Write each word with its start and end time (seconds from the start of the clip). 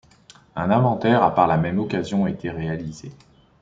Un 0.55 0.71
inventaire 0.71 1.21
a 1.21 1.35
par 1.35 1.45
la 1.45 1.57
même 1.59 1.77
occasion 1.77 2.25
été 2.25 2.49
réalisé. 2.49 3.11